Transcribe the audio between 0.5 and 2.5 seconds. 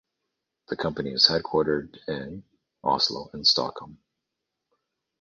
The company is headquartered in